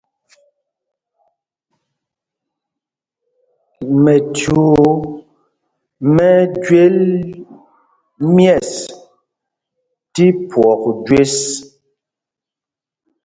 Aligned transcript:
Mɛchuu 4.03 4.83
mɛ́ 6.15 6.31
ɛ́ 6.41 6.49
jwel 6.63 6.97
̀yɛ̂ɛs 8.37 8.71
tí 10.13 10.25
phwɔk 10.49 10.83
jüés. 11.05 11.35